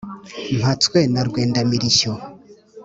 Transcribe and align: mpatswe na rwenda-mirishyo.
mpatswe 0.57 0.99
na 1.13 1.21
rwenda-mirishyo. 1.27 2.11